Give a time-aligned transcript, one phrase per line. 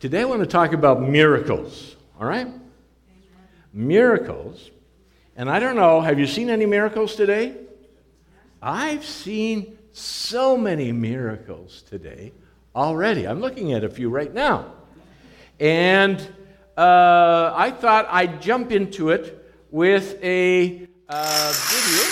[0.00, 2.48] Today I want to talk about miracles, all right?
[3.74, 4.70] Miracles.
[5.36, 7.54] And I don't know, have you seen any miracles today?
[8.62, 12.32] I've seen so many miracles today
[12.74, 13.28] already.
[13.28, 14.72] I'm looking at a few right now.
[15.58, 16.18] And
[16.78, 22.06] uh, I thought I'd jump into it with a uh, video.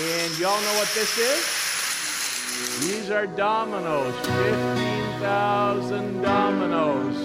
[0.00, 2.88] And y'all know what this is?
[2.88, 4.97] These are dominoes.
[5.28, 7.16] 15,000 dominoes.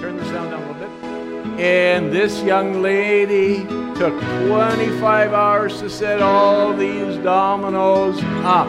[0.00, 1.60] Turn the sound down a little bit.
[1.60, 3.58] And this young lady
[3.94, 8.66] took 25 hours to set all these dominoes up.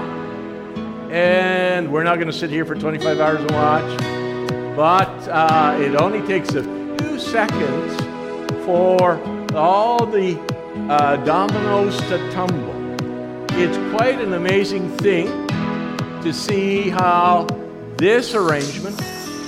[1.10, 3.98] And we're not going to sit here for 25 hours and watch,
[4.76, 6.64] but uh, it only takes a
[7.00, 7.96] few seconds
[8.66, 9.20] for
[9.56, 10.40] all the
[10.92, 12.72] uh, dominoes to tumble.
[13.54, 15.48] It's quite an amazing thing
[16.22, 17.48] to see how
[17.98, 19.00] this arrangement,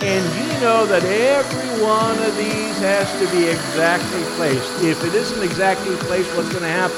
[0.04, 4.84] and you know that every one of these has to be exactly placed.
[4.84, 6.98] If it isn't exactly placed, what's going to happen?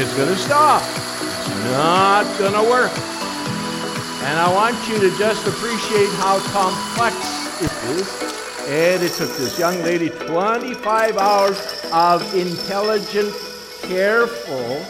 [0.00, 0.82] It's going to stop.
[0.82, 2.92] It's not going to work.
[4.22, 7.16] And I want you to just appreciate how complex
[7.62, 8.30] it is.
[8.68, 11.58] And it took this young lady 25 hours
[11.92, 13.34] of intelligent,
[13.82, 14.84] careful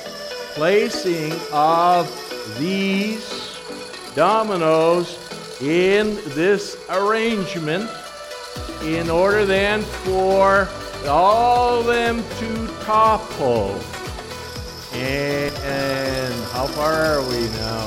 [0.55, 2.10] placing of
[2.58, 3.39] these
[4.14, 5.19] dominoes
[5.61, 7.91] in this arrangement
[8.83, 10.69] in order then for
[11.06, 13.78] all them to topple.
[14.92, 17.86] And, and how far are we now?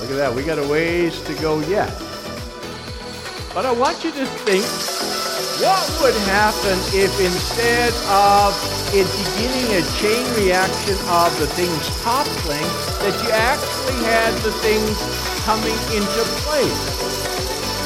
[0.00, 0.32] Look at that.
[0.34, 1.90] We got a ways to go yet.
[3.54, 4.64] But I want you to think
[5.62, 8.50] what would happen if instead of
[8.90, 12.66] it beginning a chain reaction of the things toppling,
[12.98, 14.98] that you actually had the things
[15.46, 16.82] coming into place?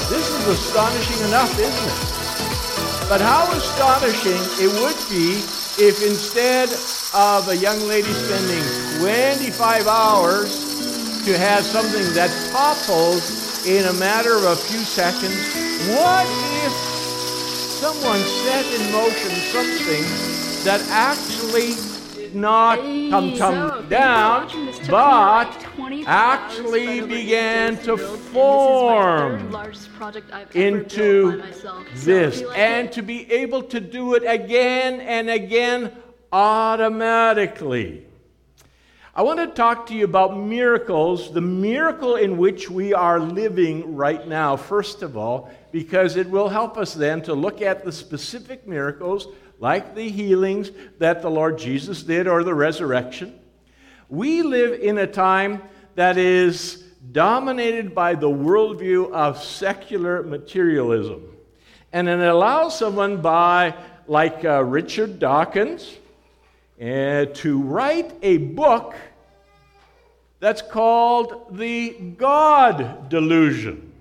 [0.08, 3.08] This is astonishing enough, isn't it?
[3.10, 5.44] But how astonishing it would be
[5.76, 6.72] if instead
[7.12, 8.64] of a young lady spending
[9.00, 10.64] 25 hours
[11.26, 15.36] to have something that topples in a matter of a few seconds,
[15.92, 16.26] what
[16.64, 16.95] if
[17.76, 20.02] someone set in motion something
[20.64, 21.74] that actually
[22.14, 24.66] did not come tum thank you for down, watching.
[24.66, 28.32] This took me but actually hours, but over began to build, and this is my
[28.32, 31.86] form third largest project I've ever built into by myself.
[31.86, 35.92] So if this and to be able to do it again and again
[36.32, 38.06] automatically.
[39.16, 43.96] I want to talk to you about miracles, the miracle in which we are living
[43.96, 47.92] right now, first of all, because it will help us then to look at the
[47.92, 49.28] specific miracles,
[49.58, 53.40] like the healings that the Lord Jesus did or the resurrection.
[54.10, 55.62] We live in a time
[55.94, 61.22] that is dominated by the worldview of secular materialism.
[61.90, 63.76] And it allows someone by,
[64.06, 65.96] like uh, Richard Dawkins,
[66.80, 68.94] uh, to write a book
[70.40, 73.92] that's called The God Delusion.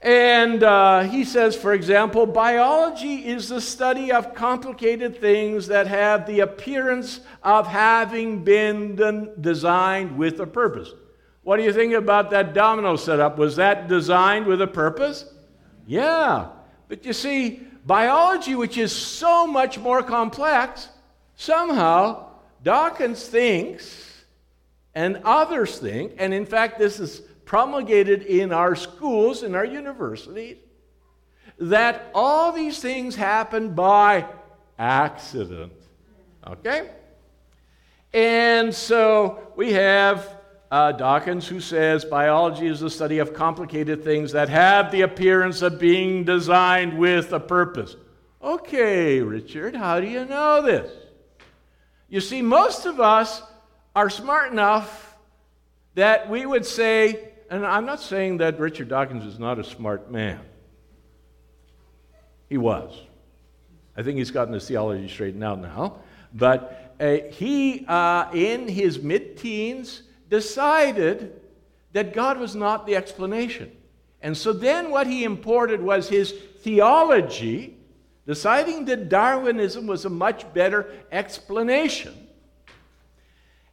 [0.00, 6.26] And uh, he says, for example, biology is the study of complicated things that have
[6.26, 8.94] the appearance of having been
[9.40, 10.90] designed with a purpose.
[11.42, 13.36] What do you think about that domino setup?
[13.36, 15.24] Was that designed with a purpose?
[15.86, 16.48] Yeah.
[16.88, 20.88] But you see, biology, which is so much more complex,
[21.36, 22.26] somehow
[22.62, 24.24] Dawkins thinks,
[24.94, 30.56] and others think, and in fact, this is promulgated in our schools, in our universities,
[31.58, 34.26] that all these things happen by
[34.78, 35.72] accident.
[36.46, 36.90] Okay?
[38.12, 40.35] And so we have
[40.70, 45.62] uh, Dawkins who says biology is the study of complicated things that have the appearance
[45.62, 47.96] of being designed with a purpose.
[48.42, 50.90] Okay, Richard, how do you know this?
[52.08, 53.42] You see, most of us
[53.94, 55.16] are smart enough
[55.94, 60.10] that we would say, and I'm not saying that Richard Dawkins is not a smart
[60.10, 60.40] man.
[62.48, 62.96] He was.
[63.96, 66.00] I think he's gotten his theology straightened out now.
[66.34, 71.40] But uh, he, uh, in his mid teens, decided
[71.92, 73.72] that God was not the explanation.
[74.20, 77.76] And so then what he imported was his theology,
[78.26, 82.26] deciding that Darwinism was a much better explanation.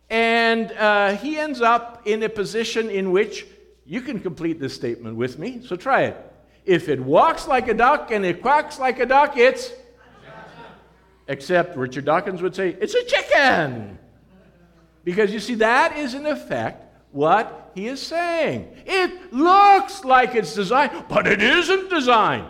[0.10, 3.48] And uh, he ends up in a position in which
[3.86, 6.18] you can complete this statement with me, so try it.
[6.66, 9.72] If it walks like a duck and it quacks like a duck, it's.
[11.28, 13.98] Except Richard Dawkins would say, it's a chicken.
[15.04, 18.68] Because you see, that is in effect what he is saying.
[18.86, 22.50] It looks like it's designed, but it isn't designed.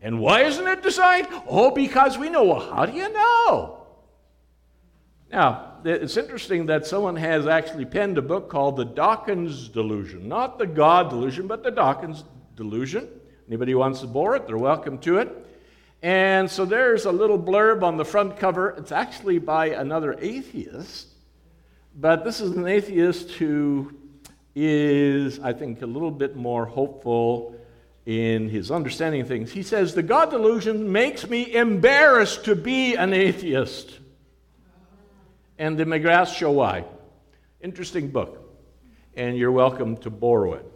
[0.00, 1.26] And why isn't it designed?
[1.48, 2.44] Oh, because we know.
[2.44, 3.86] Well, how do you know?
[5.30, 10.28] Now, it's interesting that someone has actually penned a book called The Dawkins Delusion.
[10.28, 12.24] Not the God delusion, but the Dawkins
[12.56, 13.08] Delusion.
[13.46, 15.46] Anybody wants to borrow it, they're welcome to it.
[16.02, 18.70] And so there's a little blurb on the front cover.
[18.70, 21.08] It's actually by another atheist,
[22.00, 23.92] but this is an atheist who
[24.54, 27.56] is, I think, a little bit more hopeful
[28.06, 29.50] in his understanding of things.
[29.50, 33.98] He says, The God delusion makes me embarrassed to be an atheist.
[35.58, 36.84] And the McGraths show why.
[37.60, 38.48] Interesting book.
[39.14, 40.66] And you're welcome to borrow it.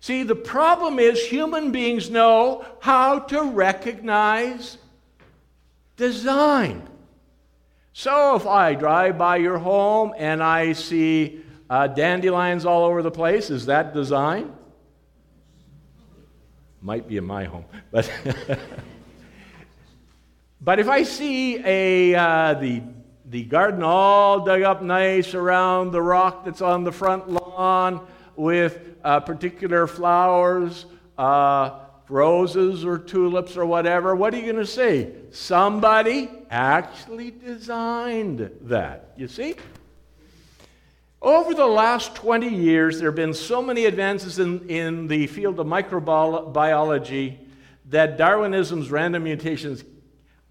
[0.00, 4.76] See, the problem is human beings know how to recognize
[5.96, 6.82] design.
[7.96, 13.10] So if I drive by your home and I see uh, dandelions all over the
[13.12, 14.52] place, is that design?
[16.82, 18.10] Might be in my home, but
[20.60, 22.82] but if I see a uh, the
[23.26, 28.04] the garden all dug up nice around the rock that's on the front lawn
[28.34, 30.84] with uh, particular flowers,
[31.16, 31.83] uh,
[32.14, 35.10] roses or tulips or whatever, what are you going to say?
[35.32, 39.12] Somebody actually designed that.
[39.16, 39.56] You see?
[41.20, 45.58] Over the last 20 years, there have been so many advances in, in the field
[45.58, 47.38] of microbiology
[47.86, 49.82] that Darwinism's random mutations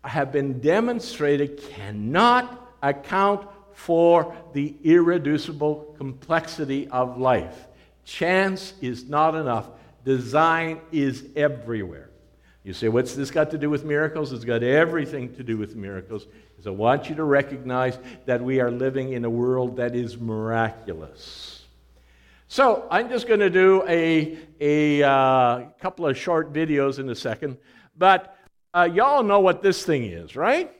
[0.03, 7.67] have been demonstrated cannot account for the irreducible complexity of life.
[8.03, 9.69] Chance is not enough,
[10.03, 12.09] design is everywhere.
[12.63, 14.31] You say, what's this got to do with miracles?
[14.31, 16.27] It's got everything to do with miracles.
[16.51, 20.17] Because I want you to recognize that we are living in a world that is
[20.17, 21.65] miraculous.
[22.47, 27.15] So I'm just going to do a, a uh, couple of short videos in a
[27.15, 27.57] second.
[27.97, 28.37] But
[28.73, 30.71] uh, y'all know what this thing is, right?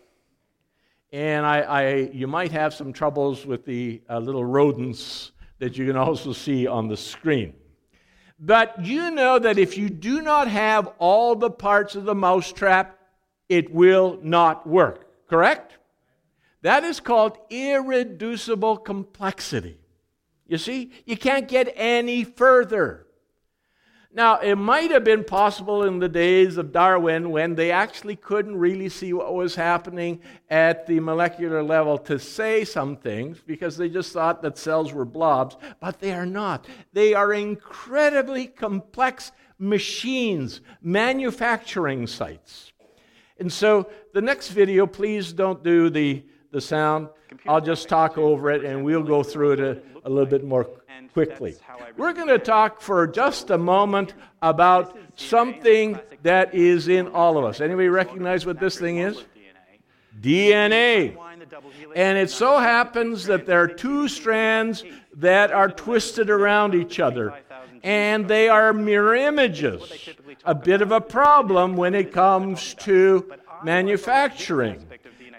[1.12, 5.86] And I, I, you might have some troubles with the uh, little rodents that you
[5.86, 7.54] can also see on the screen.
[8.46, 13.00] But you know that if you do not have all the parts of the mousetrap,
[13.48, 15.78] it will not work, correct?
[16.62, 19.78] That is called irreducible complexity.
[20.46, 23.03] You see, you can't get any further.
[24.16, 28.56] Now, it might have been possible in the days of Darwin when they actually couldn't
[28.56, 30.22] really see what was happening
[30.52, 35.04] at the molecular level to say some things because they just thought that cells were
[35.04, 36.68] blobs, but they are not.
[36.94, 42.72] They are incredibly complex machines, manufacturing sites.
[43.40, 47.10] And so, the next video, please don't do the, the sound.
[47.48, 50.70] I'll just talk over it and we'll go through it a, a little bit more
[51.14, 51.56] quickly.
[51.98, 57.46] We're going to talk for just a moment about something that is in all of
[57.46, 57.62] us.
[57.62, 59.24] Anybody recognize what this thing is?
[60.22, 61.18] DNA.
[61.96, 64.84] And it so happens that there are two strands
[65.16, 67.34] that are twisted around each other,
[67.84, 70.10] and they are mirror images.
[70.46, 73.32] A bit of a problem when it comes to
[73.64, 74.86] manufacturing.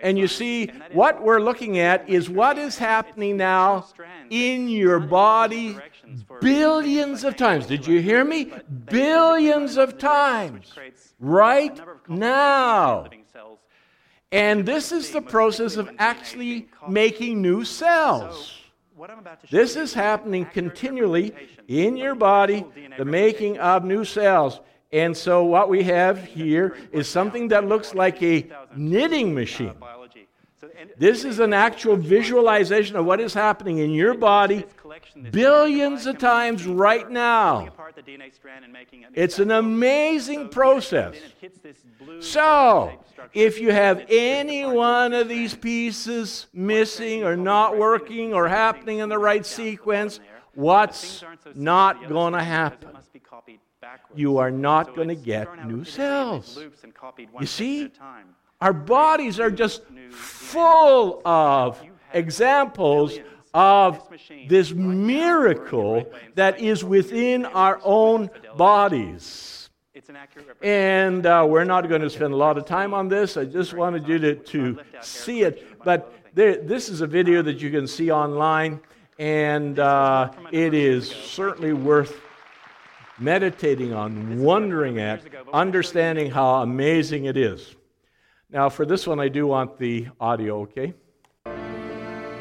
[0.05, 3.87] And you see, what we're looking at is what is happening now
[4.29, 5.79] in your body
[6.43, 7.67] billions of times.
[7.67, 8.53] Did you hear me?
[8.85, 10.75] Billions of times.
[11.19, 13.07] Right now.
[14.31, 18.53] And this is the process of actually making new cells.
[19.51, 21.35] This is happening continually
[21.67, 22.67] in your body,
[22.99, 24.61] the making of new cells.
[24.93, 28.47] And so, what we have here is something that looks like a
[28.77, 29.75] knitting machine.
[30.97, 34.65] This is an actual visualization of what is happening in your body
[35.31, 37.69] billions of times right now.
[39.15, 41.17] It's an amazing process.
[42.21, 42.93] So,
[43.33, 49.09] if you have any one of these pieces missing or not working or happening in
[49.09, 50.21] the right sequence,
[50.55, 51.25] what's
[51.55, 52.91] not going to happen?
[54.15, 56.59] You are not going to get new cells.
[57.41, 57.91] You see?
[58.65, 61.83] Our bodies are just full of
[62.15, 63.19] examples
[63.53, 64.09] of
[64.49, 69.69] this miracle that is within our own bodies.
[70.63, 73.37] And uh, we're not going to spend a lot of time on this.
[73.37, 75.85] I just wanted you to, to see it.
[75.85, 78.81] But there, this is a video that you can see online,
[79.19, 82.19] and uh, it is certainly worth
[83.19, 85.21] meditating on, wondering at,
[85.53, 87.77] understanding how amazing it is.
[88.55, 90.95] Now, for this one, I do want the audio, okay?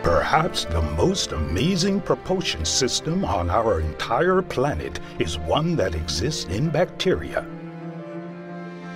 [0.04, 6.70] Perhaps the most amazing propulsion system on our entire planet is one that exists in
[6.70, 7.48] bacteria.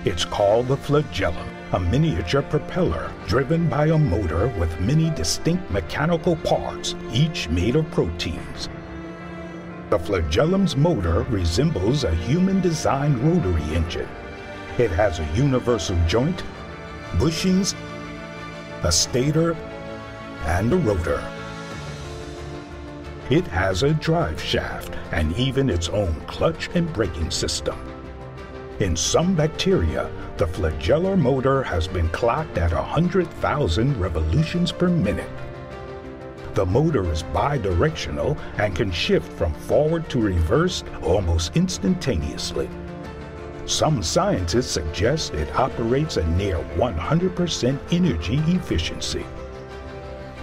[0.04, 6.36] It's called the flagellum, a miniature propeller driven by a motor with many distinct mechanical
[6.36, 8.68] parts, each made of proteins.
[9.90, 14.08] The flagellum's motor resembles a human-designed rotary engine.
[14.78, 16.44] It has a universal joint,
[17.16, 17.74] bushings,
[18.82, 19.54] a stator,
[20.44, 21.22] and a rotor.
[23.30, 27.78] It has a drive shaft and even its own clutch and braking system.
[28.80, 35.28] In some bacteria, the flagellar motor has been clocked at 100,000 revolutions per minute.
[36.54, 42.70] The motor is bidirectional and can shift from forward to reverse almost instantaneously.
[43.68, 49.26] Some scientists suggest it operates at near 100% energy efficiency.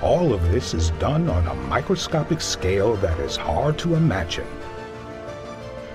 [0.03, 4.45] All of this is done on a microscopic scale that is hard to imagine.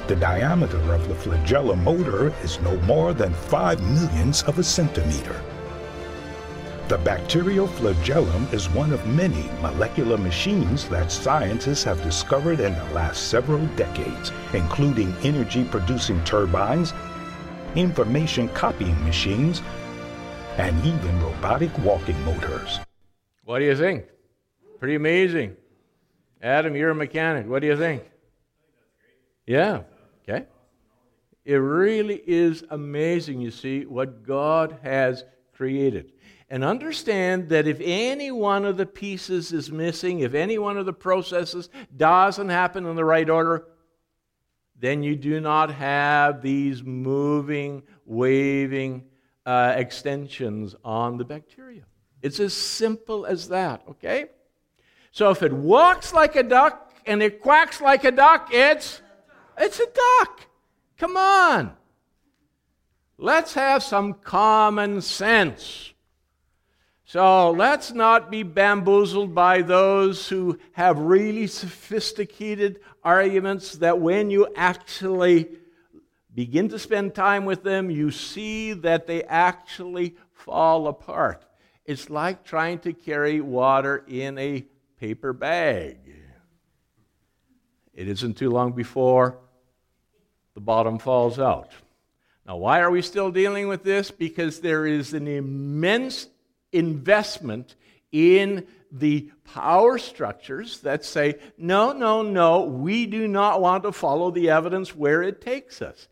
[0.08, 5.40] The diameter of the flagella motor is no more than 5 millionths of a centimeter.
[6.88, 12.92] The bacterial flagellum is one of many molecular machines that scientists have discovered in the
[12.92, 16.92] last several decades, including energy producing turbines,
[17.76, 19.62] information copying machines,
[20.58, 22.80] and even robotic walking motors.
[23.44, 24.06] What do you think?
[24.78, 25.56] Pretty amazing.
[26.42, 27.46] Adam, you're a mechanic.
[27.46, 28.02] What do you think?
[29.46, 29.82] Yeah.
[30.22, 30.46] Okay.
[31.44, 36.12] It really is amazing, you see, what God has created.
[36.48, 40.86] And understand that if any one of the pieces is missing, if any one of
[40.86, 43.66] the processes doesn't happen in the right order,
[44.80, 49.04] then you do not have these moving, waving
[49.44, 51.82] uh, extensions on the bacteria.
[52.22, 54.26] It's as simple as that, okay?
[55.12, 59.02] So if it walks like a duck and it quacks like a duck, it's
[59.58, 60.46] it's a duck.
[60.96, 61.76] Come on.
[63.18, 65.89] Let's have some common sense.
[67.10, 74.46] So let's not be bamboozled by those who have really sophisticated arguments that when you
[74.54, 75.48] actually
[76.32, 81.44] begin to spend time with them, you see that they actually fall apart.
[81.84, 84.64] It's like trying to carry water in a
[85.00, 85.96] paper bag.
[87.92, 89.36] It isn't too long before
[90.54, 91.72] the bottom falls out.
[92.46, 94.12] Now, why are we still dealing with this?
[94.12, 96.28] Because there is an immense
[96.72, 97.76] investment
[98.12, 104.30] in the power structures that say, no, no, no, we do not want to follow
[104.30, 106.08] the evidence where it takes us.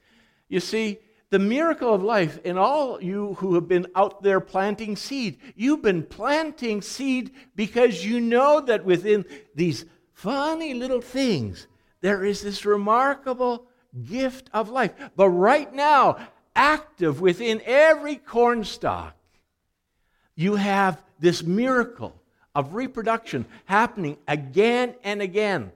[0.48, 0.98] You see,
[1.30, 5.38] the miracle of life in all you who have been out there planting seed.
[5.56, 9.84] You've been planting seed because you know that within these
[10.14, 11.66] funny little things,
[12.00, 13.66] there is this remarkable
[14.04, 14.92] gift of life.
[15.16, 16.18] But right now,
[16.56, 19.14] active within every cornstalk,
[20.38, 22.14] you have this miracle
[22.54, 25.73] of reproduction happening again and again.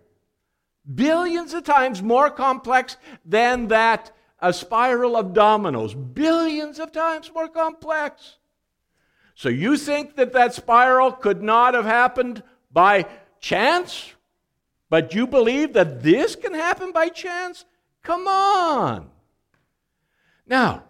[0.95, 7.49] Billions of times more complex than that a spiral of dominoes, billions of times more
[7.49, 8.37] complex.
[9.35, 13.07] So you think that that spiral could not have happened by
[13.40, 14.12] chance?
[14.88, 17.64] But you believe that this can happen by chance?
[18.04, 19.11] Come on.
[20.47, 20.85] Now,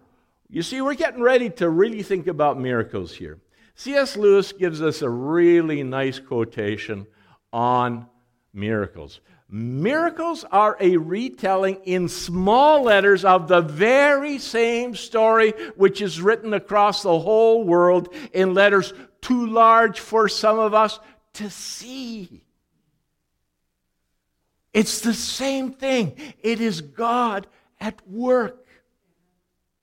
[0.50, 3.38] you see, we're getting ready to really think about miracles here.
[3.74, 4.16] C.S.
[4.16, 7.06] Lewis gives us a really nice quotation
[7.52, 8.06] on
[8.52, 9.20] miracles.
[9.48, 16.54] Miracles are a retelling in small letters of the very same story which is written
[16.54, 20.98] across the whole world in letters too large for some of us
[21.34, 22.44] to see.
[24.72, 26.16] It's the same thing.
[26.42, 27.46] It is God
[27.78, 28.66] at work.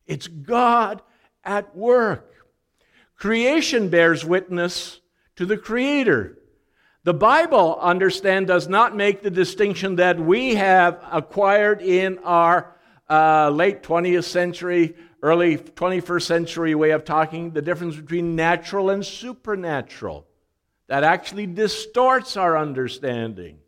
[0.08, 1.04] It's God
[1.44, 2.29] at work.
[3.20, 5.02] Creation bears witness
[5.36, 6.38] to the Creator.
[7.04, 12.74] The Bible, understand, does not make the distinction that we have acquired in our
[13.10, 19.06] uh, late 20th century, early 21st century way of talking, the difference between natural and
[19.06, 20.26] supernatural.
[20.88, 23.60] That actually distorts our understanding.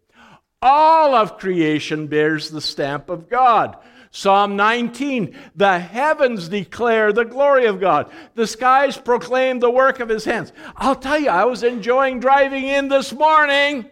[0.62, 3.78] All of creation bears the stamp of God.
[4.12, 10.10] Psalm 19 The heavens declare the glory of God, the skies proclaim the work of
[10.10, 10.52] his hands.
[10.76, 13.90] I'll tell you, I was enjoying driving in this morning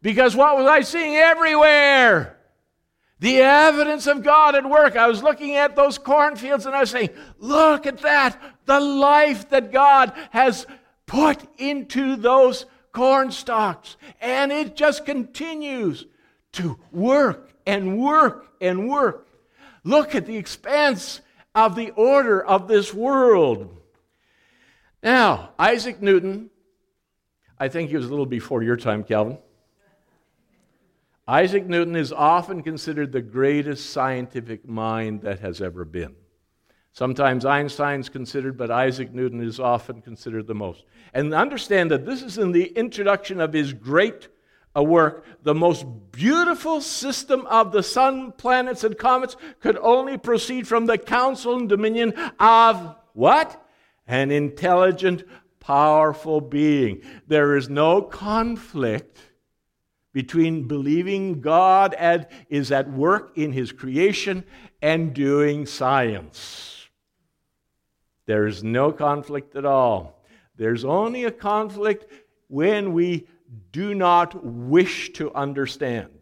[0.00, 2.36] because what was I seeing everywhere?
[3.18, 4.96] The evidence of God at work.
[4.96, 9.50] I was looking at those cornfields and I was saying, Look at that, the life
[9.50, 10.64] that God has
[11.04, 13.96] put into those corn stalks.
[14.20, 16.06] And it just continues
[16.52, 19.28] to work and work and work.
[19.84, 21.20] Look at the expanse
[21.54, 23.76] of the order of this world.
[25.02, 26.50] Now, Isaac Newton,
[27.58, 29.38] I think he was a little before your time, Calvin.
[31.26, 36.16] Isaac Newton is often considered the greatest scientific mind that has ever been.
[36.92, 40.84] Sometimes Einstein's considered, but Isaac Newton is often considered the most.
[41.14, 44.28] And understand that this is in the introduction of his great
[44.76, 45.24] uh, work.
[45.42, 50.98] The most beautiful system of the sun, planets, and comets could only proceed from the
[50.98, 53.64] counsel and dominion of what?
[54.06, 55.24] An intelligent,
[55.60, 57.02] powerful being.
[57.28, 59.18] There is no conflict
[60.12, 61.94] between believing God
[62.48, 64.42] is at work in his creation
[64.82, 66.79] and doing science.
[68.30, 70.22] There is no conflict at all.
[70.54, 72.06] There's only a conflict
[72.46, 73.26] when we
[73.72, 76.12] do not wish to understand.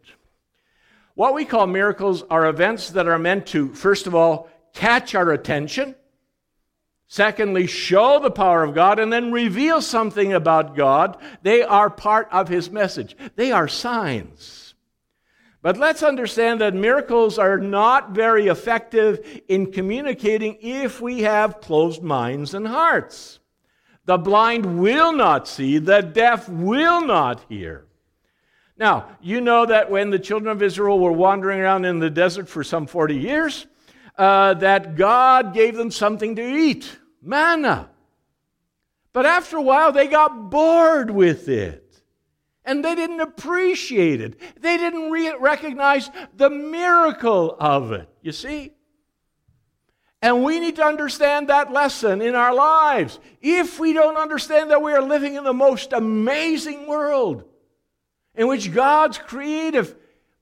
[1.13, 5.31] What we call miracles are events that are meant to, first of all, catch our
[5.31, 5.93] attention,
[7.07, 11.15] secondly, show the power of God, and then reveal something about God.
[11.43, 14.68] They are part of His message, they are signs.
[15.61, 22.01] But let's understand that miracles are not very effective in communicating if we have closed
[22.01, 23.39] minds and hearts.
[24.05, 27.85] The blind will not see, the deaf will not hear.
[28.77, 32.47] Now, you know that when the children of Israel were wandering around in the desert
[32.47, 33.67] for some 40 years,
[34.17, 37.89] uh, that God gave them something to eat manna.
[39.11, 41.88] But after a while, they got bored with it
[42.69, 44.39] and they didn't appreciate it.
[44.61, 48.73] They didn't re- recognize the miracle of it, you see?
[50.21, 53.19] And we need to understand that lesson in our lives.
[53.41, 57.43] If we don't understand that we are living in the most amazing world
[58.35, 59.95] in which God's creative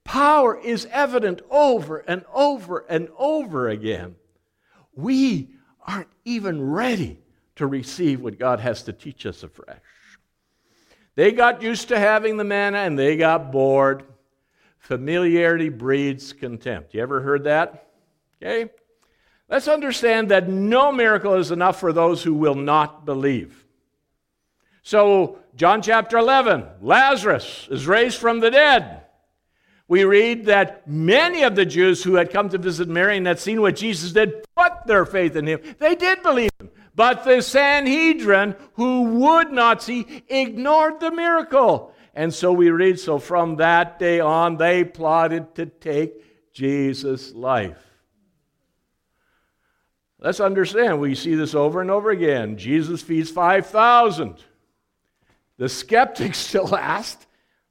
[0.04, 4.16] power is evident over and over and over again,
[4.94, 5.48] we
[5.86, 7.22] aren't even ready
[7.56, 9.80] to receive what God has to teach us afresh.
[11.18, 14.04] They got used to having the manna and they got bored.
[14.78, 16.94] Familiarity breeds contempt.
[16.94, 17.88] You ever heard that?
[18.40, 18.70] Okay?
[19.48, 23.66] Let's understand that no miracle is enough for those who will not believe.
[24.84, 29.02] So, John chapter 11, Lazarus is raised from the dead.
[29.88, 33.40] We read that many of the Jews who had come to visit Mary and had
[33.40, 35.62] seen what Jesus did put their faith in him.
[35.80, 36.70] They did believe him.
[36.98, 41.94] But the Sanhedrin, who would not see, ignored the miracle.
[42.12, 47.78] And so we read so from that day on, they plotted to take Jesus' life.
[50.18, 52.58] Let's understand, we see this over and over again.
[52.58, 54.34] Jesus feeds 5,000.
[55.56, 57.28] The skeptics still asked,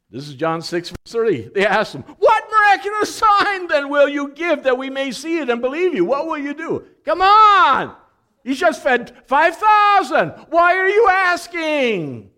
[0.09, 1.49] this is John 6, verse 30.
[1.53, 5.49] They asked him, What miraculous sign then will you give that we may see it
[5.49, 6.05] and believe you?
[6.05, 6.85] What will you do?
[7.03, 7.93] Come on!
[8.47, 10.29] He just fed 5,000.
[10.49, 12.31] Why are you asking?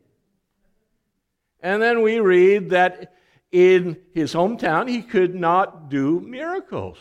[1.60, 3.14] And then we read that
[3.52, 6.98] in his hometown he could not do miracles.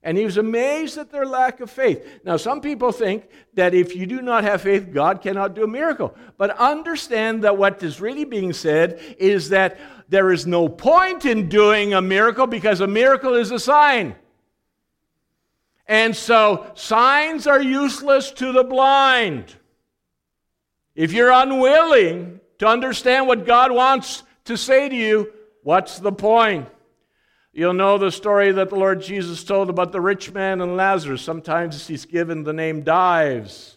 [0.00, 2.06] And he was amazed at their lack of faith.
[2.24, 5.68] Now, some people think that if you do not have faith, God cannot do a
[5.68, 6.14] miracle.
[6.38, 9.76] But understand that what is really being said is that
[10.08, 14.14] there is no point in doing a miracle because a miracle is a sign.
[15.86, 19.54] And so signs are useless to the blind.
[20.94, 26.68] If you're unwilling to understand what God wants to say to you, what's the point?
[27.52, 31.20] You'll know the story that the Lord Jesus told about the rich man and Lazarus.
[31.20, 33.76] Sometimes he's given the name Dives.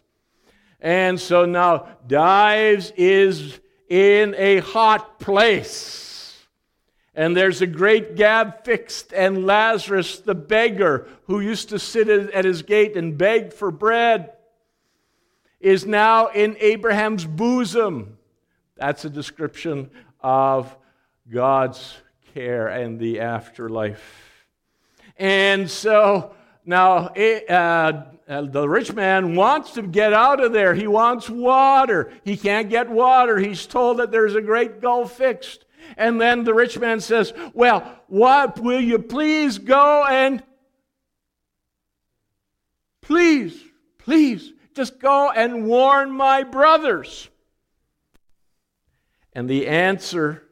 [0.79, 6.04] And so now Dives is in a hot place.
[7.15, 12.43] And there's a great gab fixed, and Lazarus, the beggar, who used to sit at
[12.43, 14.33] his gate and beg for bread,
[15.61, 18.17] is now in Abraham's bosom.
[18.75, 19.89] That's a description
[20.21, 20.75] of
[21.31, 21.95] God's
[22.33, 24.45] care and the afterlife.
[25.17, 30.73] And so now eh, uh, uh, the rich man wants to get out of there.
[30.73, 32.11] He wants water.
[32.23, 33.37] He can't get water.
[33.37, 35.64] He's told that there's a great gulf fixed.
[35.97, 40.43] And then the rich man says, Well, what will you please go and
[43.01, 43.59] please,
[43.97, 47.29] please, just go and warn my brothers.
[49.33, 50.43] And the answer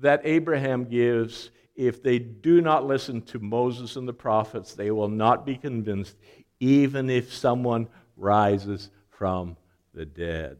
[0.00, 5.08] that Abraham gives if they do not listen to Moses and the prophets, they will
[5.08, 6.16] not be convinced,
[6.58, 9.56] even if someone rises from
[9.94, 10.58] the dead.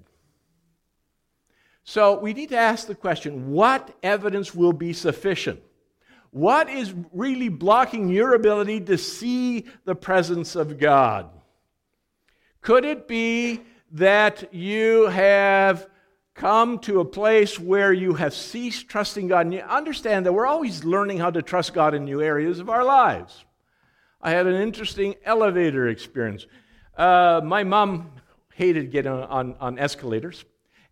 [1.88, 5.62] So we need to ask the question what evidence will be sufficient?
[6.32, 11.30] What is really blocking your ability to see the presence of God?
[12.60, 15.88] Could it be that you have
[16.34, 19.46] come to a place where you have ceased trusting God?
[19.46, 22.68] And you understand that we're always learning how to trust God in new areas of
[22.68, 23.46] our lives.
[24.20, 26.46] I had an interesting elevator experience.
[26.98, 28.12] Uh, my mom
[28.52, 30.44] hated getting on, on, on escalators.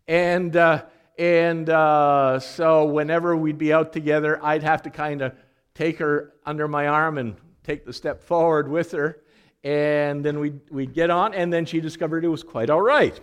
[0.09, 0.85] And, uh,
[1.19, 5.35] and uh, so whenever we'd be out together, I'd have to kind of
[5.75, 9.21] take her under my arm and take the step forward with her.
[9.65, 13.19] And then we'd, we'd get on, and then she discovered it was quite all right.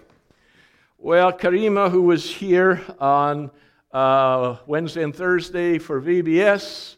[0.97, 3.51] Well, Karima, who was here on
[3.93, 6.97] uh, Wednesday and Thursday for VBS,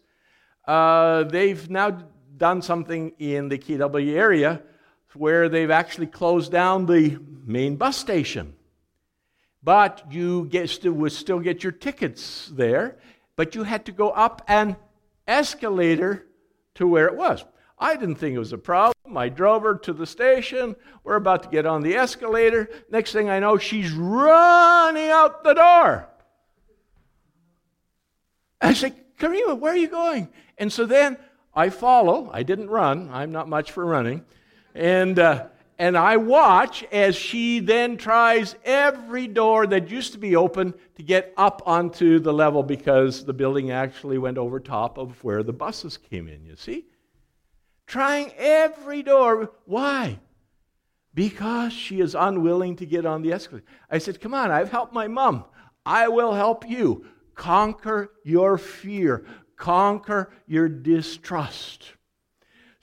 [0.68, 1.92] uh, they've now
[2.38, 4.64] done something in the KW area
[5.14, 8.55] where they've actually closed down the main bus station.
[9.66, 13.00] But you still, would still get your tickets there,
[13.36, 14.78] but you had to go up an
[15.28, 16.28] escalator
[16.76, 17.44] to where it was.
[17.80, 19.18] I didn't think it was a problem.
[19.18, 20.76] I drove her to the station.
[21.04, 22.70] We're about to get on the escalator.
[22.92, 26.10] Next thing I know, she's running out the door.
[28.62, 30.30] I said, Karima, where are you going?
[30.60, 31.18] And so then
[31.56, 32.30] I follow.
[32.32, 33.10] I didn't run.
[33.12, 34.26] I'm not much for running.
[34.76, 35.48] And, uh,
[35.78, 41.04] and I watch as she then tries every door that used to be open to
[41.04, 45.54] get up onto the level because the building actually went over top of where the
[45.54, 46.86] buses came in, you see?
[47.88, 49.52] Trying every door.
[49.66, 50.20] Why?
[51.14, 53.66] Because she is unwilling to get on the escalator.
[53.90, 55.46] I said, Come on, I've helped my mom.
[55.86, 57.06] I will help you.
[57.36, 59.26] Conquer your fear,
[59.58, 61.94] conquer your distrust.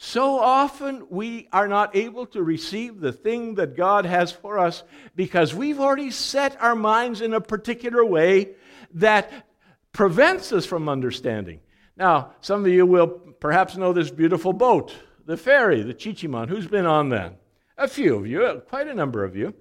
[0.04, 4.82] So often we are not able to receive the thing that God has for us
[5.14, 8.56] because we've already set our minds in a particular way
[8.94, 9.46] that
[9.92, 11.60] prevents us from understanding.
[11.96, 14.92] Now, some of you will perhaps know this beautiful boat,
[15.24, 16.48] the ferry, the Chi-Cheemaun.
[16.48, 17.36] Who's been on that?
[17.78, 19.54] A few of you, quite a number of you.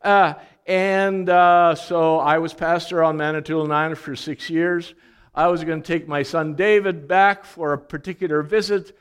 [0.00, 0.32] Uh,
[0.66, 4.94] and uh, so I was pastor on Manitoulin Island for six years.
[5.34, 8.96] I was going to take my son David back for a particular visit,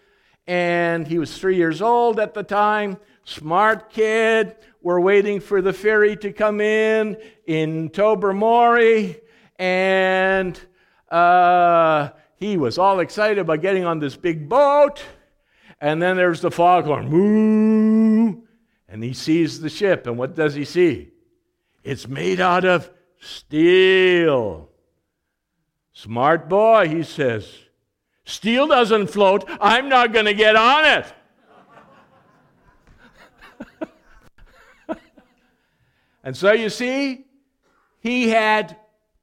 [0.47, 2.97] and he was three years old at the time.
[3.23, 4.55] Smart kid.
[4.81, 9.21] We're waiting for the ferry to come in in Tobermory,
[9.59, 10.59] and
[11.09, 15.03] uh, he was all excited about getting on this big boat.
[15.79, 18.41] And then there's the foghorn, moo,
[18.87, 20.07] and he sees the ship.
[20.07, 21.09] And what does he see?
[21.83, 24.69] It's made out of steel.
[25.93, 27.47] Smart boy, he says.
[28.25, 29.43] Steel doesn't float.
[29.59, 31.13] I'm not going to get on it.
[36.23, 37.25] and so you see,
[37.99, 38.77] he had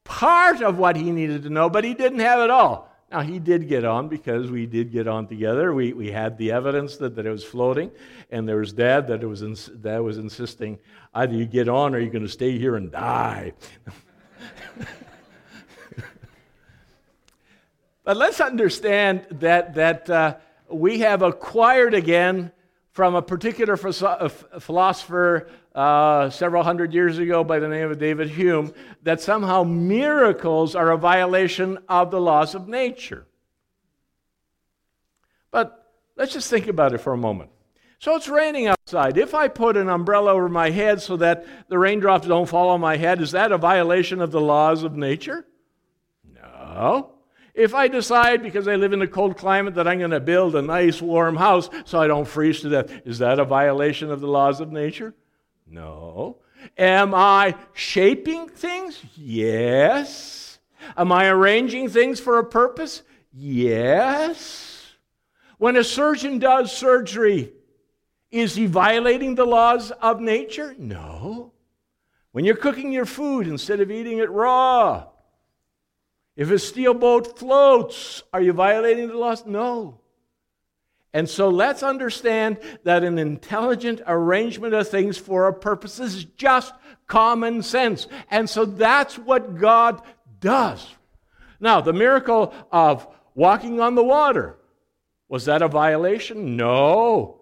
[0.04, 2.88] part of what he needed to know, but he didn't have it all.
[3.10, 5.72] Now, he did get on because we did get on together.
[5.72, 7.90] We, we had the evidence that, that it was floating,
[8.30, 10.78] and there was dad that, it was ins- that was insisting
[11.14, 13.54] either you get on or you're going to stay here and die.
[18.08, 20.36] But let's understand that, that uh,
[20.70, 22.52] we have acquired again
[22.90, 28.72] from a particular philosopher uh, several hundred years ago by the name of David Hume
[29.02, 33.26] that somehow miracles are a violation of the laws of nature.
[35.50, 37.50] But let's just think about it for a moment.
[37.98, 39.18] So it's raining outside.
[39.18, 42.80] If I put an umbrella over my head so that the raindrops don't fall on
[42.80, 45.46] my head, is that a violation of the laws of nature?
[46.24, 47.17] No.
[47.58, 50.54] If I decide, because I live in a cold climate, that I'm going to build
[50.54, 54.20] a nice warm house so I don't freeze to death, is that a violation of
[54.20, 55.12] the laws of nature?
[55.66, 56.36] No.
[56.78, 59.02] Am I shaping things?
[59.16, 60.60] Yes.
[60.96, 63.02] Am I arranging things for a purpose?
[63.32, 64.94] Yes.
[65.58, 67.52] When a surgeon does surgery,
[68.30, 70.76] is he violating the laws of nature?
[70.78, 71.50] No.
[72.30, 75.07] When you're cooking your food instead of eating it raw,
[76.38, 79.44] if a steel boat floats, are you violating the laws?
[79.44, 80.00] No.
[81.12, 86.72] And so let's understand that an intelligent arrangement of things for a purpose is just
[87.08, 88.06] common sense.
[88.30, 90.00] And so that's what God
[90.38, 90.94] does.
[91.58, 94.58] Now, the miracle of walking on the water,
[95.28, 96.56] was that a violation?
[96.56, 97.40] No.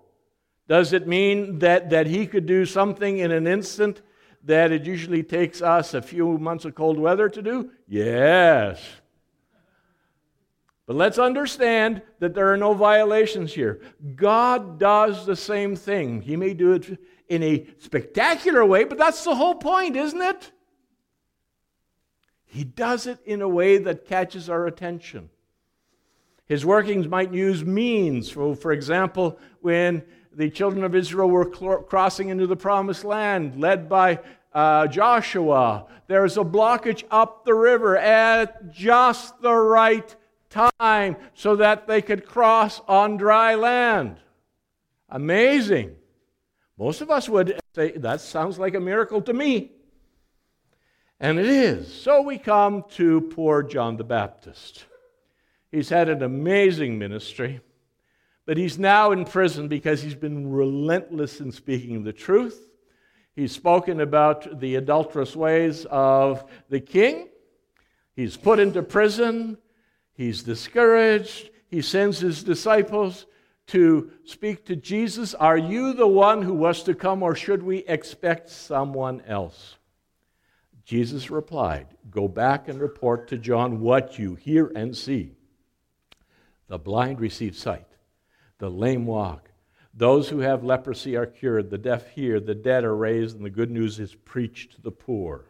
[0.68, 4.00] Does it mean that, that he could do something in an instant
[4.46, 7.70] that it usually takes us a few months of cold weather to do?
[7.86, 8.80] Yes.
[10.86, 13.80] But let's understand that there are no violations here.
[14.14, 16.22] God does the same thing.
[16.22, 20.52] He may do it in a spectacular way, but that's the whole point, isn't it?
[22.44, 25.28] He does it in a way that catches our attention.
[26.46, 28.30] His workings might use means.
[28.30, 31.46] For, for example, when the children of Israel were
[31.82, 34.20] crossing into the promised land, led by
[34.56, 40.16] uh, Joshua, there's a blockage up the river at just the right
[40.48, 44.16] time so that they could cross on dry land.
[45.10, 45.94] Amazing.
[46.78, 49.72] Most of us would say, that sounds like a miracle to me.
[51.20, 51.92] And it is.
[51.92, 54.86] So we come to poor John the Baptist.
[55.70, 57.60] He's had an amazing ministry,
[58.46, 62.70] but he's now in prison because he's been relentless in speaking the truth.
[63.36, 67.28] He's spoken about the adulterous ways of the king.
[68.14, 69.58] He's put into prison.
[70.14, 71.50] He's discouraged.
[71.68, 73.26] He sends his disciples
[73.68, 77.78] to speak to Jesus Are you the one who was to come, or should we
[77.78, 79.76] expect someone else?
[80.86, 85.34] Jesus replied, Go back and report to John what you hear and see.
[86.68, 87.88] The blind receive sight,
[88.58, 89.45] the lame walk,
[89.96, 93.50] those who have leprosy are cured, the deaf hear, the dead are raised, and the
[93.50, 95.46] good news is preached to the poor.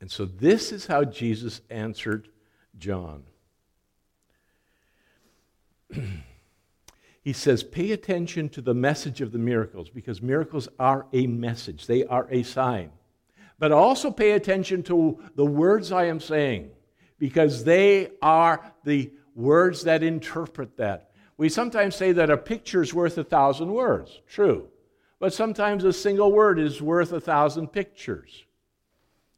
[0.00, 2.28] And so, this is how Jesus answered
[2.78, 3.24] John.
[7.22, 11.86] he says, Pay attention to the message of the miracles because miracles are a message,
[11.86, 12.90] they are a sign.
[13.58, 16.70] But also pay attention to the words I am saying
[17.18, 21.07] because they are the words that interpret that.
[21.38, 24.20] We sometimes say that a picture is worth a thousand words.
[24.28, 24.68] True.
[25.20, 28.44] But sometimes a single word is worth a thousand pictures.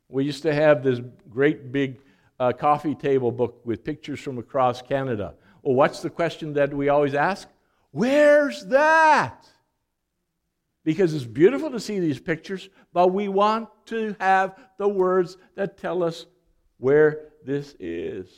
[0.08, 2.00] We used to have this great big
[2.40, 5.34] uh, coffee table book with pictures from across Canada.
[5.62, 7.48] Well, what's the question that we always ask?
[7.92, 9.46] Where's that?
[10.84, 15.76] Because it's beautiful to see these pictures, but we want to have the words that
[15.76, 16.24] tell us
[16.78, 18.30] where this is.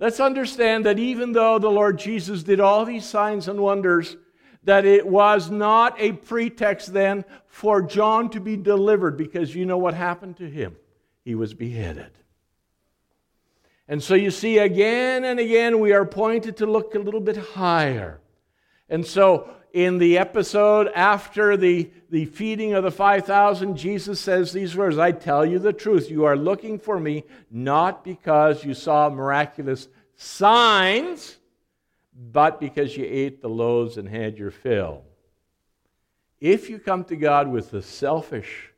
[0.00, 4.16] Let's understand that even though the Lord Jesus did all these signs and wonders,
[4.64, 9.76] that it was not a pretext then for John to be delivered because you know
[9.76, 10.76] what happened to him?
[11.22, 12.10] He was beheaded.
[13.88, 17.36] And so you see, again and again, we are pointed to look a little bit
[17.36, 18.20] higher.
[18.88, 24.76] And so, in the episode after the, the feeding of the 5,000, Jesus says these
[24.76, 26.10] words I tell you the truth.
[26.10, 31.36] You are looking for me not because you saw miraculous signs,
[32.14, 35.04] but because you ate the loaves and had your fill.
[36.40, 38.72] If you come to God with a selfish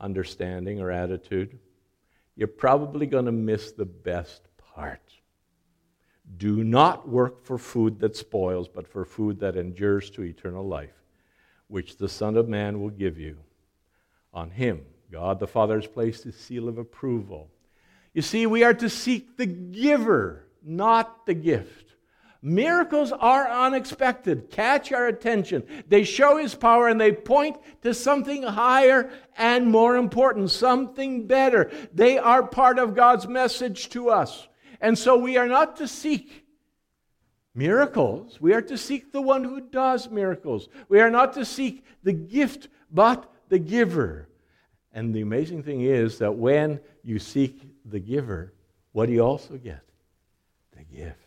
[0.00, 1.58] understanding or attitude,
[2.34, 5.01] you're probably going to miss the best part.
[6.36, 11.02] Do not work for food that spoils, but for food that endures to eternal life,
[11.68, 13.38] which the Son of Man will give you.
[14.32, 17.50] On him, God the Father has placed his seal of approval.
[18.14, 21.94] You see, we are to seek the giver, not the gift.
[22.44, 25.62] Miracles are unexpected, catch our attention.
[25.86, 31.70] They show his power and they point to something higher and more important, something better.
[31.94, 34.48] They are part of God's message to us.
[34.82, 36.44] And so we are not to seek
[37.54, 38.40] miracles.
[38.40, 40.68] We are to seek the one who does miracles.
[40.88, 44.28] We are not to seek the gift, but the giver.
[44.92, 48.52] And the amazing thing is that when you seek the giver,
[48.90, 49.84] what do you also get?
[50.76, 51.18] The gift.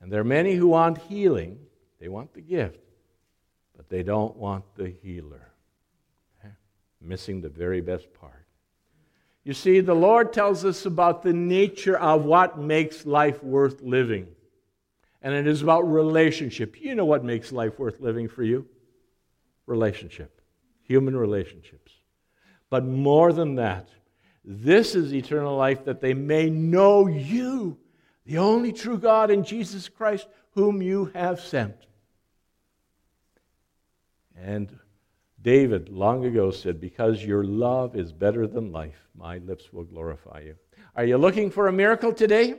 [0.00, 1.58] And there are many who want healing,
[2.00, 2.80] they want the gift,
[3.76, 5.52] but they don't want the healer.
[7.02, 8.45] Missing the very best part.
[9.46, 14.26] You see, the Lord tells us about the nature of what makes life worth living.
[15.22, 16.82] And it is about relationship.
[16.82, 18.66] You know what makes life worth living for you?
[19.66, 20.40] Relationship,
[20.82, 21.92] human relationships.
[22.70, 23.88] But more than that,
[24.44, 27.78] this is eternal life that they may know you,
[28.24, 31.76] the only true God, and Jesus Christ, whom you have sent.
[34.36, 34.76] And
[35.46, 40.40] David long ago said, Because your love is better than life, my lips will glorify
[40.40, 40.56] you.
[40.96, 42.56] Are you looking for a miracle today?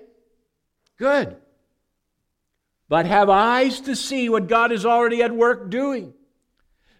[0.97, 1.36] Good.
[2.88, 6.13] But have eyes to see what God is already at work doing.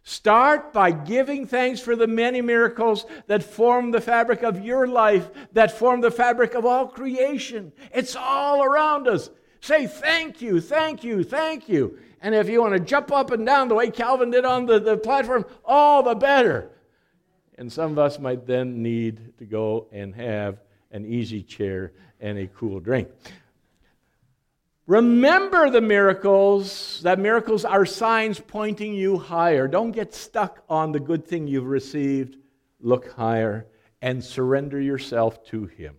[0.04, 5.30] Start by giving thanks for the many miracles that form the fabric of your life,
[5.54, 7.72] that form the fabric of all creation.
[7.94, 9.30] It's all around us.
[9.62, 11.98] Say thank you, thank you, thank you.
[12.22, 14.80] And if you want to jump up and down the way Calvin did on the,
[14.80, 16.72] the platform, all the better.
[17.58, 20.60] And some of us might then need to go and have
[20.92, 23.10] an easy chair and a cool drink.
[24.88, 29.68] Remember the miracles, that miracles are signs pointing you higher.
[29.68, 32.38] Don't get stuck on the good thing you've received.
[32.80, 33.66] look higher,
[34.04, 35.96] and surrender yourself to Him.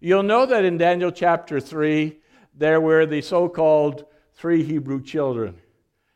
[0.00, 2.18] You'll know that in Daniel chapter 3,
[2.54, 5.56] there were the so called three Hebrew children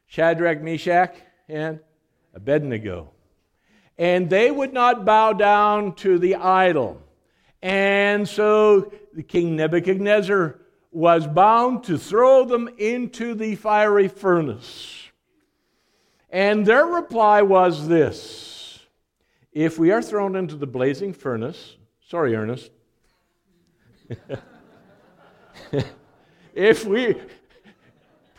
[0.06, 1.14] Shadrach, Meshach,
[1.48, 1.80] and
[2.34, 3.10] Abednego.
[3.98, 7.02] And they would not bow down to the idol.
[7.60, 15.08] And so the king Nebuchadnezzar was bound to throw them into the fiery furnace.
[16.30, 18.80] And their reply was this
[19.52, 21.76] If we are thrown into the blazing furnace,
[22.06, 22.70] sorry, Ernest.
[26.54, 27.16] if we,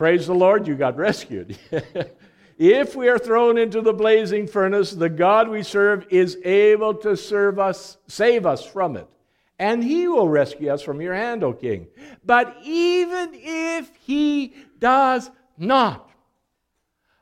[0.00, 1.58] praise the Lord, you got rescued.
[2.58, 7.18] if we are thrown into the blazing furnace, the God we serve is able to
[7.18, 9.06] serve us, save us from it.
[9.58, 11.86] And he will rescue us from your hand, O king.
[12.24, 16.10] But even if he does not,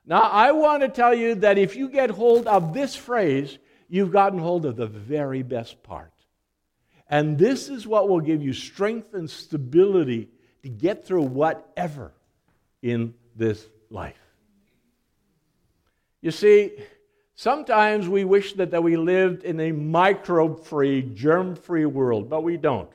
[0.07, 4.13] now, I want to tell you that if you get hold of this phrase, you've
[4.13, 6.13] gotten hold of the very best part.
[7.11, 10.29] And this is what will give you strength and stability
[10.63, 12.13] to get through whatever
[12.83, 14.17] in this life.
[16.21, 16.73] You see,
[17.35, 22.43] sometimes we wish that, that we lived in a microbe free, germ free world, but
[22.43, 22.91] we don't.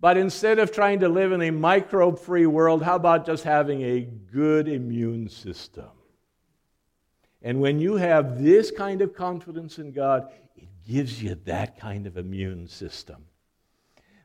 [0.00, 3.82] But instead of trying to live in a microbe free world, how about just having
[3.82, 5.88] a good immune system?
[7.42, 12.06] And when you have this kind of confidence in God, it gives you that kind
[12.06, 13.24] of immune system.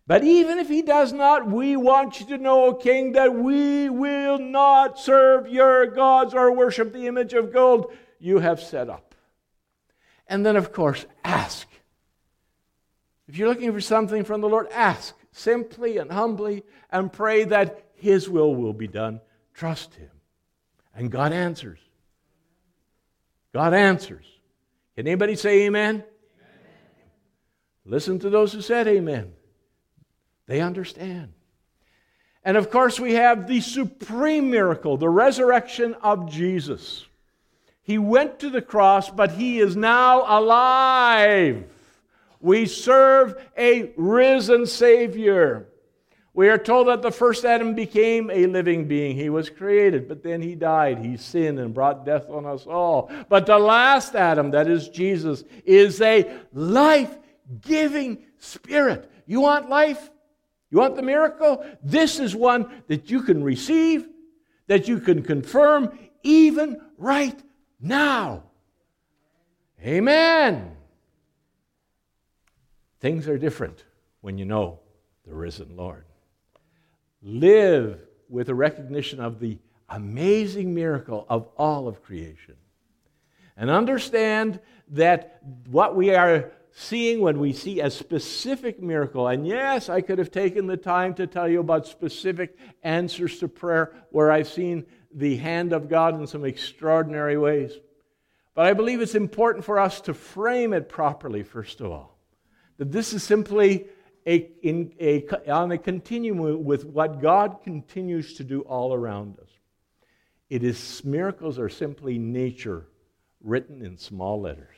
[0.10, 3.90] But even if he does not, we want you to know, O king, that we
[3.90, 9.14] will not serve your gods or worship the image of gold you have set up.
[10.26, 11.68] And then, of course, ask.
[13.28, 17.84] If you're looking for something from the Lord, ask simply and humbly and pray that
[17.94, 19.22] His will will be done.
[19.54, 20.10] Trust Him.
[20.96, 21.78] And God answers.
[23.54, 24.26] God answers.
[24.96, 25.98] Can anybody say amen?
[25.98, 26.04] amen?
[27.86, 29.34] Listen to those who said amen.
[30.50, 31.32] They understand.
[32.44, 37.06] And of course, we have the supreme miracle, the resurrection of Jesus.
[37.84, 41.66] He went to the cross, but he is now alive.
[42.40, 45.68] We serve a risen Savior.
[46.34, 49.16] We are told that the first Adam became a living being.
[49.16, 50.98] He was created, but then he died.
[50.98, 53.12] He sinned and brought death on us all.
[53.30, 57.16] But the last Adam, that is Jesus, is a life
[57.62, 59.12] giving spirit.
[59.28, 60.10] You want life?
[60.72, 61.66] You want the miracle?
[61.84, 64.08] This is one that you can receive,
[64.68, 67.40] that you can confirm even right
[67.80, 68.44] now.
[69.84, 70.76] Amen.
[73.00, 73.86] Things are different
[74.22, 74.80] when you know
[75.26, 76.06] the risen Lord.
[77.22, 79.58] Live with a recognition of the
[79.90, 82.56] amazing miracle of all of creation.
[83.58, 89.90] And understand that what we are seeing when we see a specific miracle, and yes,
[89.90, 94.32] I could have taken the time to tell you about specific answers to prayer where
[94.32, 97.74] I've seen the hand of God in some extraordinary ways.
[98.54, 102.20] But I believe it's important for us to frame it properly, first of all
[102.80, 103.86] that this is simply
[104.26, 109.50] a, in, a, on a continuum with what God continues to do all around us.
[110.50, 112.88] It is miracles are simply nature
[113.44, 114.78] written in small letters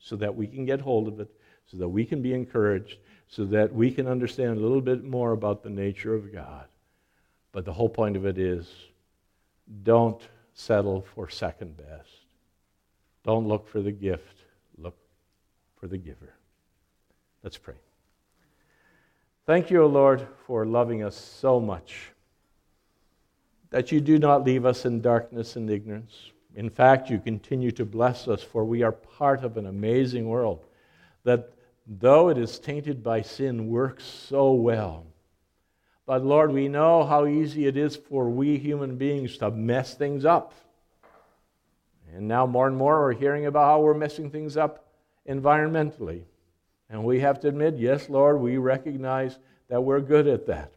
[0.00, 1.30] so that we can get hold of it,
[1.66, 5.32] so that we can be encouraged, so that we can understand a little bit more
[5.32, 6.66] about the nature of God.
[7.52, 8.68] But the whole point of it is
[9.82, 10.20] don't
[10.54, 12.10] settle for second best.
[13.24, 14.44] Don't look for the gift,
[14.78, 14.96] look
[15.76, 16.34] for the giver.
[17.42, 17.74] Let's pray.
[19.46, 22.12] Thank you, O Lord, for loving us so much,
[23.70, 26.32] that you do not leave us in darkness and ignorance.
[26.54, 30.64] In fact, you continue to bless us, for we are part of an amazing world
[31.24, 31.52] that,
[31.86, 35.06] though it is tainted by sin, works so well.
[36.06, 40.24] But Lord, we know how easy it is for we human beings to mess things
[40.24, 40.54] up.
[42.14, 44.86] And now, more and more, we're hearing about how we're messing things up
[45.28, 46.22] environmentally.
[46.88, 49.38] And we have to admit, yes, Lord, we recognize
[49.68, 50.72] that we're good at that.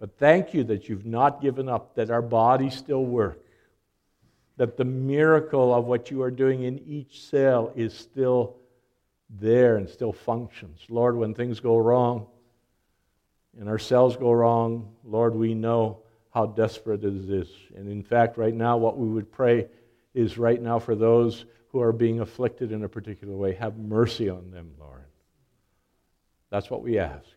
[0.00, 3.44] But thank you that you've not given up, that our bodies still work,
[4.56, 8.56] that the miracle of what you are doing in each cell is still
[9.28, 10.80] there and still functions.
[10.88, 12.26] Lord, when things go wrong
[13.58, 15.98] and our cells go wrong, Lord, we know
[16.30, 17.48] how desperate it is.
[17.74, 19.68] And in fact, right now, what we would pray
[20.14, 24.30] is right now for those who are being afflicted in a particular way, have mercy
[24.30, 25.04] on them, Lord.
[26.50, 27.28] That's what we ask.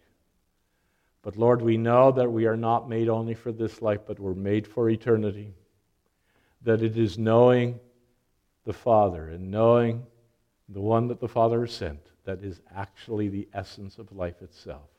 [1.22, 4.34] But Lord, we know that we are not made only for this life, but we're
[4.34, 5.54] made for eternity.
[6.64, 7.80] That it is knowing
[8.66, 10.06] the Father and knowing
[10.68, 14.90] the one that the Father has sent, that is actually the essence of life itself.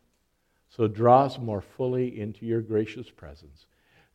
[0.68, 3.66] So draw us more fully into your gracious presence.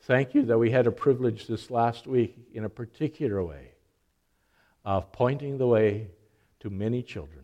[0.01, 3.71] Thank you that we had a privilege this last week in a particular way
[4.83, 6.09] of pointing the way
[6.59, 7.43] to many children.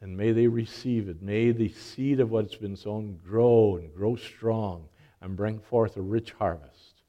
[0.00, 1.22] And may they receive it.
[1.22, 4.88] May the seed of what's been sown grow and grow strong
[5.20, 7.02] and bring forth a rich harvest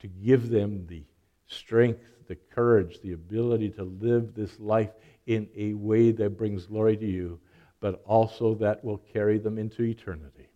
[0.00, 1.04] to give them the
[1.52, 4.90] strength, the courage, the ability to live this life
[5.26, 7.38] in a way that brings glory to you,
[7.80, 10.48] but also that will carry them into eternity.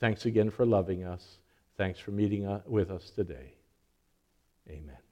[0.00, 1.38] Thanks again for loving us.
[1.76, 3.54] Thanks for meeting uh, with us today.
[4.68, 5.05] Amen.